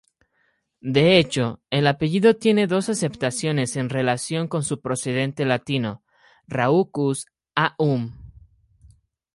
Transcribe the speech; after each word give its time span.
De 0.95 1.19
hecho 1.19 1.61
el 1.69 1.85
apellido 1.85 2.35
tiene 2.35 2.65
dos 2.65 2.89
acepciones 2.89 3.75
en 3.75 3.87
relación 3.91 4.47
con 4.47 4.63
su 4.63 4.81
precedente 4.81 5.45
latino: 5.45 6.03
"raucus-a-um". 6.47 8.11